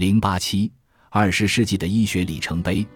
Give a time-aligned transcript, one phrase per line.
[0.00, 0.72] 零八七
[1.10, 2.86] 二十世纪的医学里程碑，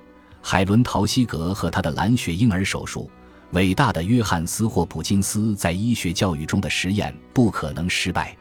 [0.40, 3.10] 海伦·陶希格和他的蓝血婴儿手术。
[3.50, 8.34] 伟大的约翰斯·霍普金斯在医学教育中的实验不可能失败。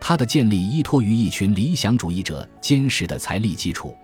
[0.00, 3.94] 他的建立依托于一群理想主义者坚实的财力基础。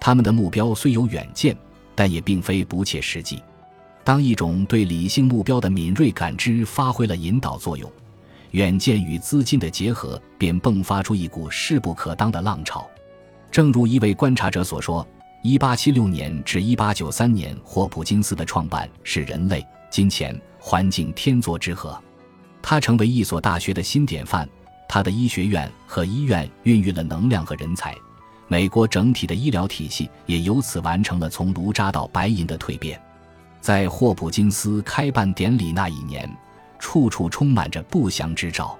[0.00, 1.56] 他们的目标虽有远见，
[1.96, 3.42] 但也并非不切实际。
[4.04, 7.90] 当一种对理性目标的敏锐感知发挥了引导作用，
[8.52, 12.88] 远见与资金的结合便迸发出一股势不可当的浪潮。
[13.50, 15.06] 正如一位观察者所说
[15.42, 22.00] ：“1876 年至1893年，霍普金斯的创办是人类。”金钱、环境天作之合，
[22.62, 24.48] 他成为一所大学的新典范。
[24.88, 27.92] 他的医学院和医院孕育了能量和人才，
[28.46, 33.00] 美国整体的医疗体系也由此完成了从炉渣到白银的蜕变。
[33.60, 36.28] 在霍普金斯开办典礼那一年，
[36.78, 38.78] 处处充满着不祥之兆。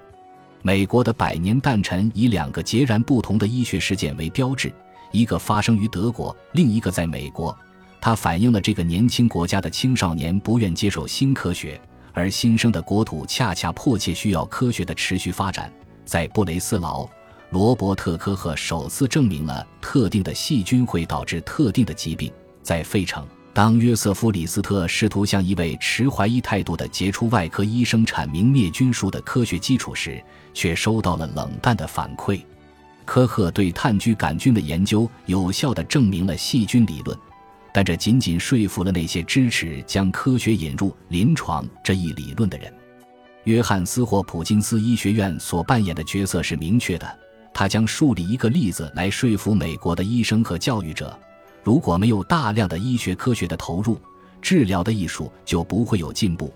[0.63, 4.71] 美国的百年诞辰以两个截然不同的医学事件为标志，
[5.11, 7.57] 一个发生于德国，另一个在美国。
[7.99, 11.79] 它反映了这个年轻国家的青少年不愿接受新科学，
[12.13, 15.71] 而新生的国土恰恰迫切需要科学的持续发展。
[16.05, 17.07] 在布雷斯劳，
[17.49, 22.31] 罗伯特科赫首次证明了特定的细菌会导致特定的疾病。
[22.61, 32.41] 在费城，当约瑟夫李斯特试图向一位持怀疑态度的杰出外科医生阐明灭菌术的科学基础时，却收到了冷淡的反馈。
[33.03, 37.17] 科赫对炭疽杆菌的研究有效地证明了细菌理论。
[37.73, 42.73] 但这仅仅说服了那些支持将科学引入临床这一理论的人。
[43.45, 47.19] 约翰斯霍普金斯医学院所扮演的角色是明确的，
[47.53, 51.17] 他将树立一个例子来说服美国的医生和教育者：
[51.63, 53.99] 如果没有大量的医学科学的投入，
[54.41, 56.53] 治疗的艺术就不会有进步。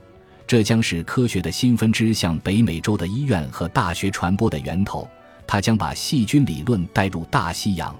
[0.47, 5.07] 这将是科学的新分支向北美洲的医院和大学传播的源头。
[5.47, 7.95] 他将把细菌理论带入大西洋。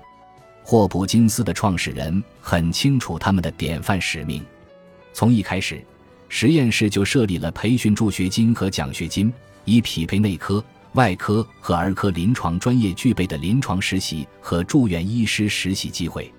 [0.64, 4.44] 霍普金斯的创始人很清楚他们的典范使命。
[5.14, 5.86] 从一开始，
[6.28, 9.32] 实验室就设立了培训助学金和奖学金，
[9.64, 10.64] 以匹配内科、
[10.94, 16.34] 外科和儿科临床专业具备的临床实习和住院医师实习机会。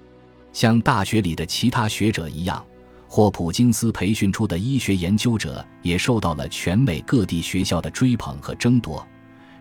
[0.56, 2.64] 像大学里的其他学者一样，
[3.06, 9.06] 霍普金斯培训出的医学研究者也受到了全美各地学校的追捧和争夺，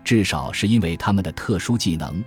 [0.02, 2.24] 至少是因为他们的特殊技能。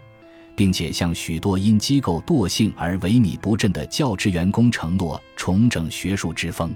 [0.55, 6.75] 并且向许多因机构惰性而萎靡不振的教职员工承诺重整学术之风。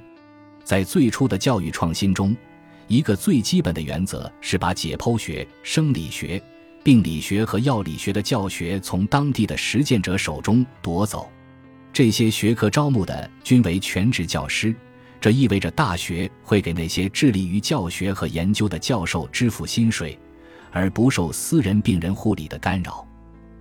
[0.63, 2.35] 在最初的教育创新中，
[2.87, 6.41] 一个最基本的原则是把解剖学、生理学、
[6.81, 11.29] 病理学和药理学的教学从当地的实践者手中夺走。
[11.93, 14.75] 这些学科招募的均为全职教师，
[15.21, 20.17] 这意味着大学会给那些致力于教学和研究的教授支付薪水，
[20.71, 23.07] 而不受私人病人护理的干扰。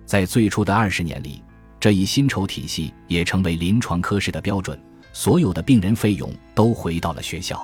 [0.03, 1.43] 在最初的二十年里，
[1.79, 4.81] 这一薪酬体系也成为临床科室的标准。
[5.15, 7.63] 所有的病人费用都回到了学校。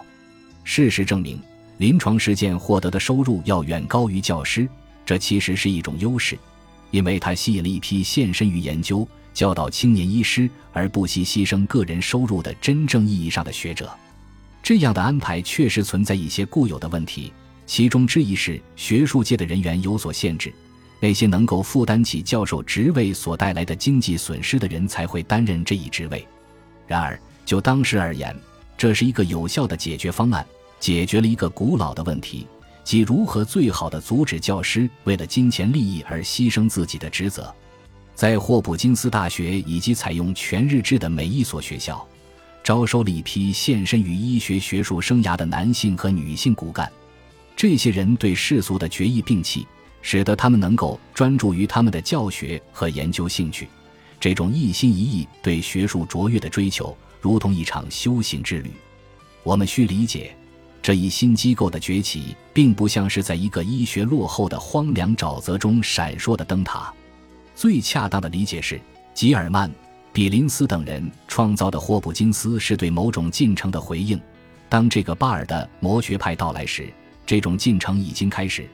[0.63, 1.41] 事实证明，
[1.78, 4.69] 临床实践获得的收入要远高于教师。
[5.03, 6.38] 这其实是一种优势，
[6.91, 13.91] 因为他吸引了一批献身于研究、教导青年医师而不惜牺牲个人收入的真正意义上的学者。
[14.61, 17.31] 这样的安排确实存在一些固有的问题，
[17.66, 20.53] 其中之一是学术界的人员有所限制。
[21.01, 26.27] 那些能够负担起教授职位所带来的经济损失的人才会担任这一职位。
[26.85, 28.35] 然而，就当时而言，
[28.77, 30.45] 这是一个有效的解决方案，
[30.77, 32.45] 解决了一个古老的问题，
[32.84, 37.53] 即如何最好的阻止教师为了金钱利益而牺牲自己的职责。
[38.16, 42.07] 在霍普金斯大学以及采用全日制的每一所学校，
[42.63, 46.91] 招收了一批献身于医学学术生涯的男性和女性骨干。
[47.56, 49.66] 这些人对世俗的决意摒弃。
[50.01, 53.68] 使得他们能够专注于他们的教学和研究兴趣，
[54.18, 58.72] 这种一心一意对学术卓越的追求，如同一场修行之旅。
[59.44, 60.34] 我们需理解，
[60.81, 66.94] 这一新机构的崛起，并不像是在一个医学落后的荒凉沼泽中闪烁的灯塔。
[67.56, 68.79] 最恰当的理解是，
[69.13, 69.69] 吉尔曼、
[70.13, 74.19] 比林斯等人创造的霍普金斯是对某种进程的回应。
[74.69, 76.92] 当这个巴尔的魔学派到来时，
[77.25, 78.68] 这种进程已经开始。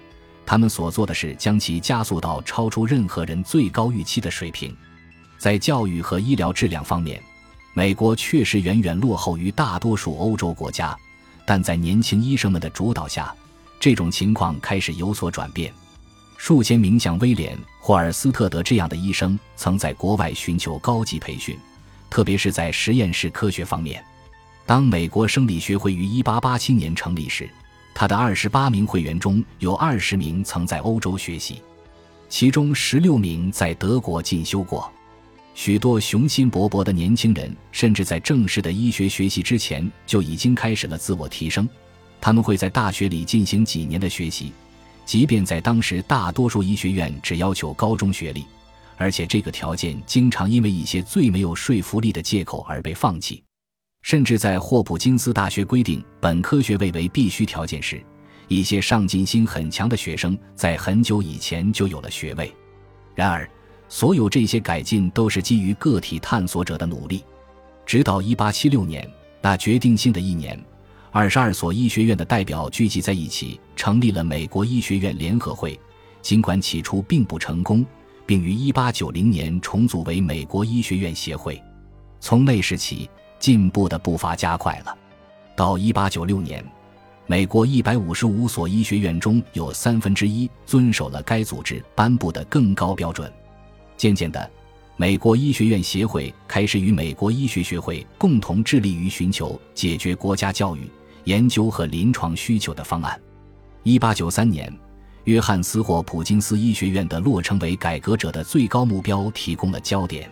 [0.45, 4.75] 他们所做的是将其加速到超出任何人最高预期的水平。
[5.39, 7.19] 在教育和医疗质量方面，
[7.74, 10.95] 美国确实远远落后于大多数欧洲国家，
[11.45, 13.33] 但在年轻医生们的主导下，
[13.80, 15.71] 这种情况开始有所转变。
[16.38, 21.57] 数千名像威廉·霍尔斯特德这样的医生曾在国外寻求高级培训，
[22.09, 24.03] 特别是在实验室科学方面。
[24.65, 27.50] 当美国生理学会于1887年成立时，
[27.94, 31.62] 他的二十八名会员中有二十名曾在欧洲学习，
[32.27, 34.91] 其中十六名在德国进修过。
[35.55, 41.67] 许多雄心勃勃的年轻人，甚至在正式的医学学习之前就已经开始了自我提升。
[42.19, 44.51] 他们会在大学里进行几年的学习，
[45.05, 48.43] 即便在当时大多数医学院只要求高中学历，
[48.97, 53.41] 而且这个条件经常因为一些最没有说服力的借口而被放弃。
[54.01, 58.03] 甚至在霍普金斯大学规定本科学位为必须条件时，
[58.49, 62.53] 一些上进心很强的学生在很久以前就有了学位。
[63.15, 63.49] 然而，
[63.87, 67.23] 所有这些改进都是基于个体探索者的努力。
[67.85, 69.09] 直到1876年，
[69.41, 70.59] 那决定性的一年，
[71.11, 75.79] 二十二所医学院的代表聚集在一起，成立了美国医学院联合会。
[76.21, 77.85] 尽管起初并不成功，
[78.25, 81.61] 并于1890年重组为美国医学院协会。
[82.19, 83.07] 从那时起，
[83.38, 84.97] 进步的步伐加快了。
[85.55, 86.65] 到1896年，
[87.27, 93.31] 美国155所医学院中有三分之一遵守了该组织颁布的更高标准。
[93.97, 94.51] 渐渐的，
[94.97, 100.89] 美国医学院协会开始与美国医学学会共同致力于寻求解决国家教育、
[101.25, 103.19] 研究和临床需求的方案。
[103.83, 104.74] 一八九三年，
[105.25, 110.30] 约翰斯霍普金斯医学院的落成为改革者的最高目标提供了焦点。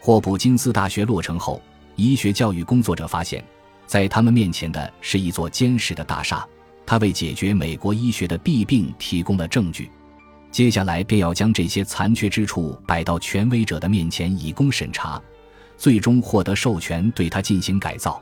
[0.00, 1.60] 霍普金斯大学落成后，
[1.96, 3.44] 医学教育工作者发现，
[3.86, 6.46] 在他们面前的是一座坚实的大厦，
[6.86, 9.90] 它为解决美国医学的弊病提供了证据。
[10.50, 15.20] 接下来便要将这些残缺之处摆到权威者的面前以供审查，
[15.76, 18.20] 最终获得授权对它进行改造。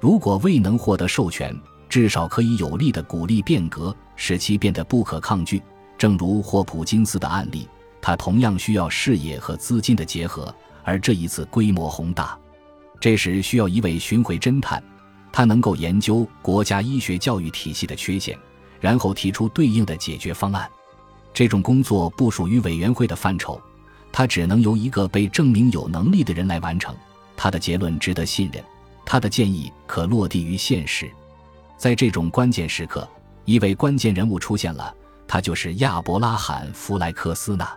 [0.00, 1.54] 如果未能获得授权，
[1.88, 5.62] 至少可以有力的鼓励变革，使其变得不可抗拒。
[5.98, 7.68] 正如霍普金斯的案例，
[8.00, 10.52] 它同样需要事业和资金的结合，
[10.82, 12.38] 而这一次规模宏大。
[12.98, 14.82] 这时需要一位巡回侦探，
[15.30, 18.38] 他能够研究国家医学教育体系的缺陷，
[18.80, 20.68] 然后提出对应的解决方案。
[21.32, 23.60] 这种工作不属于委员会的范畴，
[24.12, 26.94] 它只能由一个被证明有能力的人来完成。
[27.36, 28.62] 他的结论值得信任，
[29.06, 31.10] 他的建议可落地于现实。
[31.78, 33.08] 在这种关键时刻，
[33.46, 34.94] 一位关键人物出现了，
[35.26, 37.74] 他就是亚伯拉罕·弗莱克斯纳。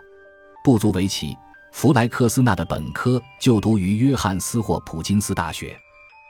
[0.62, 1.34] 不足为奇，
[1.72, 5.74] 弗莱克斯纳的本科就读于约翰斯霍普金斯大学。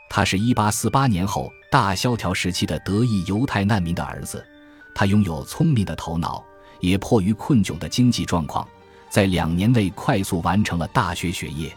[0.08, 4.46] 他是一八四八年后大萧条时期的德裔犹太难民的儿子，
[4.94, 6.44] 他拥有聪明的头脑。
[6.88, 8.66] 也迫于困窘的经济状况，
[9.08, 11.74] 在两年内快速完成了大学学业。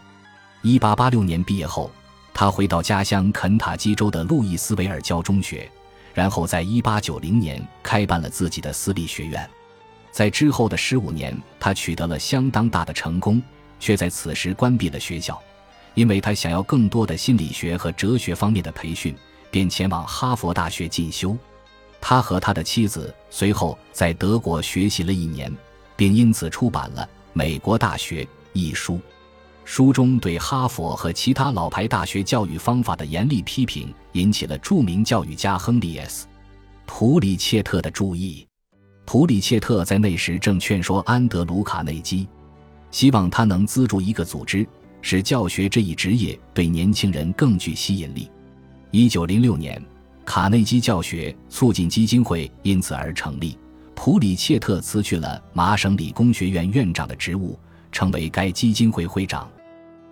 [0.62, 1.90] 一八八六年毕业后，
[2.34, 5.70] 他回到家乡肯塔基州的路易斯维尔教中学，
[6.14, 9.48] 然后在一八九零年开办了自己的私立学院。
[10.10, 13.40] 在之后的十五年，他取得了相当大的成功，
[13.78, 15.40] 却在此时关闭了学校，
[15.94, 19.14] 因为他想要更多的心理学和哲学方面的培训，
[19.50, 21.36] 便前往哈佛大学进修。
[22.00, 25.52] 他和他的妻子随后在德国学习了一年，
[25.96, 27.02] 并因此出版了
[27.32, 29.00] 《美国大学》一书。
[29.64, 36.22] 书中对哈佛和其他老牌大学教育方法的严厉批评，引起了著名教育家亨利 ·S·
[36.86, 38.46] 普里切特的注意。
[39.04, 42.26] 普里切特在那时正劝说安德鲁·卡内基，
[42.90, 44.66] 希望他能资助一个组织，
[45.02, 48.30] 使教学这一职业对年轻人更具吸引力。
[48.90, 49.84] 一九零六年。
[50.28, 53.58] 卡内基教学促进基金会因此而成立。
[53.94, 57.58] 普里切特辞去了麻省理工学院院长的职务，
[57.90, 59.50] 成为该基金会会长。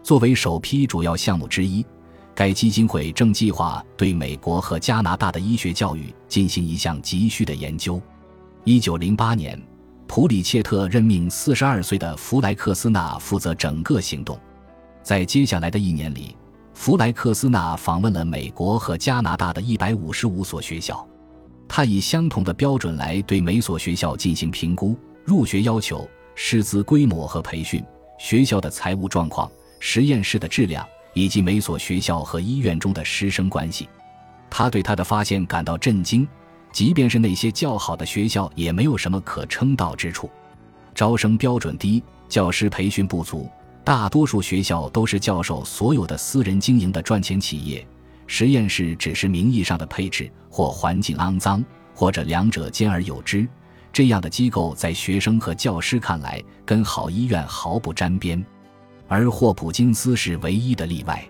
[0.03, 1.85] 作为首批主要项目之一，
[2.35, 8.01] 该基金会正计划对美国和加拿大的医学教育进行一项急需的研究。
[8.65, 9.63] 一九零八年，
[10.07, 14.41] 普里切特任命四十二岁的弗莱克斯纳负责整个行动。
[15.03, 16.35] 在接下来的一年里。
[16.77, 21.05] 弗莱克斯纳访问了美国和加拿大的一百五十五所学校，
[21.67, 27.83] 他以相同的标准来对每所学校进行评估：入学要求、师资规模和培训、
[28.19, 33.89] 学校的财务状况、实验室的质量，以及每所学校和医院中的师生关系。
[34.51, 36.29] 他对他的发现感到震惊，
[36.73, 40.31] 即便是那些较好的学校，也没有什么可称道之处：
[40.95, 43.49] 招生标准低，教师培训不足。
[43.87, 47.87] 大多数学校都是教授所有的私人经营的赚钱企业，
[48.27, 51.65] 实验室只是名义上的配置，或环境肮脏，
[51.95, 53.47] 或者两者兼而有之。
[53.93, 58.45] 这样的机构在学生和教师看来，跟好医院毫不沾边。
[59.07, 61.25] 而霍普金斯是唯一的例外。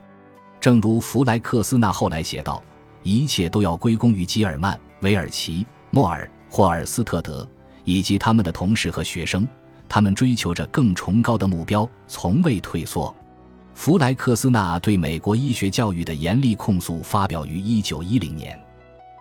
[0.58, 2.64] 正如弗莱克斯纳后来写道
[3.04, 7.46] ：“一切都要归功于吉尔曼、韦尔奇、莫尔、霍尔斯特德
[7.84, 9.46] 以及他们的同事和学生。”
[9.88, 13.14] 他们追求着更崇高的目标，从未退缩。
[13.74, 18.58] 弗莱克斯纳对美国医学教育的严厉控诉发表于1910年，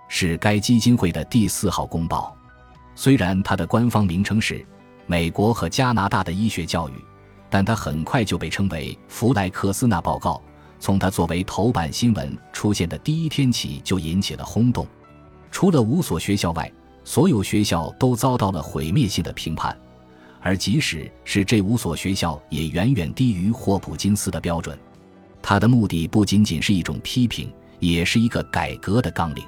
[0.07, 2.35] 是该基金会的第四号公报。
[2.95, 4.55] 虽然它的官方名称是
[5.05, 6.93] 《美国和加拿大的医学教育》，
[7.49, 10.41] 但它很快就被称为弗莱克斯纳报告。
[10.79, 14.87] 从它作为头版新闻出现的第一天起，就引起了轰动。
[15.51, 16.71] 除了五所学校外，
[17.03, 19.75] 所有学校都遭到了毁灭性的评判，
[20.45, 24.77] 而即使是这五所学校，也远远低于霍普金斯的标准。
[25.41, 29.43] 他的目的不仅仅是一种批评，也是一个改革的纲领。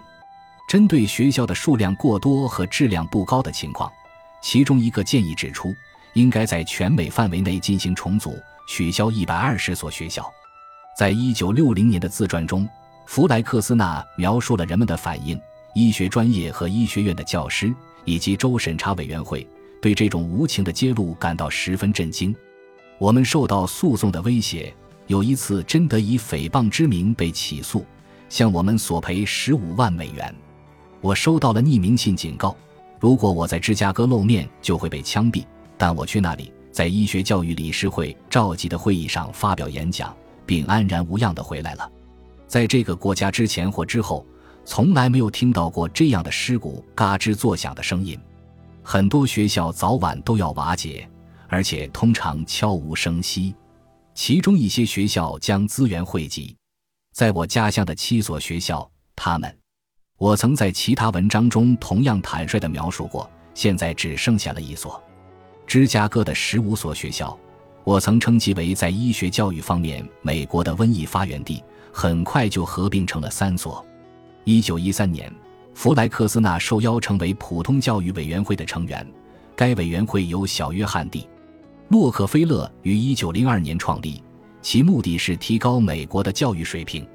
[0.67, 3.91] 针对学校的数量过多和质量不高的情况，
[4.41, 5.71] 其中一个建议指出，
[6.13, 8.35] 应该在全美范围内进行重组，
[8.67, 10.27] 取消一百二十所学校。
[10.97, 12.67] 在一九六零年的自传中，
[13.05, 15.39] 弗莱克斯纳描述了人们的反应。
[15.75, 17.71] 医学专业和医学院的教师
[18.03, 19.47] 以及州审查委员会
[19.87, 22.35] 对这种无情的揭露感到十分震惊。
[22.97, 24.75] 我们受到诉讼的威胁，
[25.05, 27.85] 有一次真的以诽谤之名被起诉，
[28.27, 30.35] 向我们索赔十五万美元。
[30.99, 32.53] 我收到了匿名信警告，
[32.99, 35.45] 如果我在芝加哥露面就会被枪毙。
[35.77, 40.13] 但我去那里，在医学教育理事会召集的会议上发表演讲，
[40.45, 41.89] 并安然无恙地回来了。
[42.45, 44.25] 在这个国家之前或之后。
[44.69, 48.19] 从来没有听到过这样的尸骨嘎吱作响的声音，
[48.89, 51.05] 很多学校早晚都要瓦解，
[51.49, 53.53] 而且通常悄无声息。
[54.13, 56.55] 其中一些学校将资源汇集，
[57.13, 59.53] 在我家乡的七所学校，他们，
[60.17, 65.03] 我曾在其他文章中同样坦率地描述过，现在只剩下了一所。
[65.67, 67.37] 芝加哥的十五所学校，
[67.83, 73.85] 我曾称其为在医学教育方面美国的瘟疫发源地，很快就合并成了三所。
[74.45, 75.29] 一九一三年，
[75.77, 79.07] 弗莱克斯纳受邀成为普通教育委员会的成员。
[79.55, 81.23] 该委员会由小约翰 ·D·
[81.89, 84.23] 洛克菲勒于一九零二年创立，
[84.59, 87.07] 其目的是提高美国的教育水平。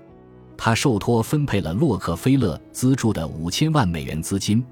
[0.56, 4.64] 他受托分配了洛克菲勒资助的五千万美元资金，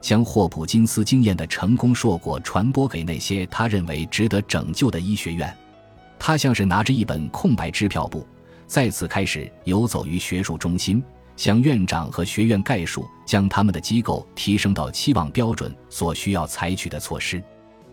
[0.00, 5.54] 将霍普金斯经验的成功硕果传播给那些他认为值得拯救的医学院。
[6.18, 8.26] 他像是拿着一本空白支票簿，
[8.66, 11.04] 再次开始游走于学术中心。
[11.36, 17.42] 向院长和学院概述将他们的机构提升到期望标准所需要采取的措施，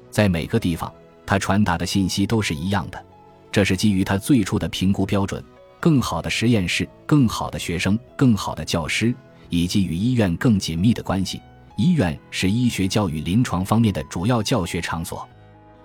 [0.09, 0.91] 在每个地方，
[1.25, 3.05] 他传达的信息都是一样的。
[3.51, 5.43] 这是基于他最初的评估标准：
[5.79, 9.13] 更好的实验室、更好的学生、更好的教师，
[9.49, 11.41] 以及与医院更紧密的关系。
[11.77, 15.27] 医院是医学教育临床方面的主要教学场所。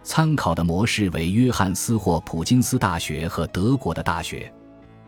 [0.03, 4.53] 参考的模式为约翰斯霍普金斯大学和德国的大学。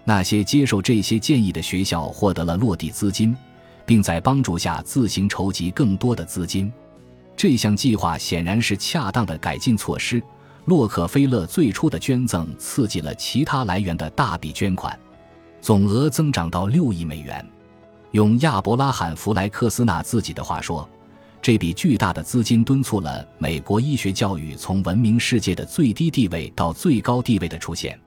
[0.09, 3.37] 那些接受这些建议的学校获得了落地资金，
[3.85, 6.73] 并在帮助下自行筹集更多的资金。
[7.37, 10.23] 这项计划显然是恰当的改进措施。
[10.65, 14.99] 洛克菲勒最初的捐赠刺激了其他来源的大笔捐款，
[15.61, 17.47] 总额增长到六亿美元。
[18.13, 20.89] 用亚伯拉罕·弗莱克斯纳自己的话说
[21.43, 28.01] ：“这笔巨大的资金敦促了美国医学教育从闻名世界的最低地位到最高地位的出现。”